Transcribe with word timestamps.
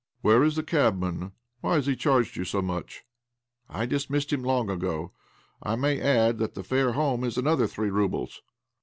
"Where 0.21 0.43
is 0.43 0.55
the 0.55 0.63
cabman? 0.63 1.33
Why 1.59 1.75
has 1.75 1.85
he 1.85 1.95
charged 1.95 2.35
you 2.35 2.43
so 2.43 2.59
much?"" 2.59 3.03
I 3.69 3.85
dismissed 3.85 4.33
him 4.33 4.41
long 4.41 4.67
ago. 4.67 5.13
I 5.61 5.75
may 5.75 6.01
add 6.01 6.39
that 6.39 6.55
the 6.55 6.63
fare 6.63 6.93
home 6.93 7.23
is 7.23 7.37
another 7.37 7.67
three 7.67 7.91
roubles." 7.91 8.41